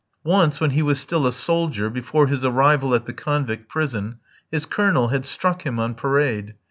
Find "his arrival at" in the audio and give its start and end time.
2.25-3.05